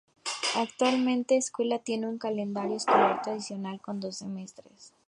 [0.55, 4.93] Actualmente escuela tiene un calendario escolar tradicional, con dos semestres.